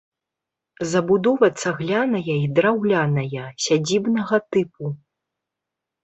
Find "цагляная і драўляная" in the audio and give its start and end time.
1.63-3.43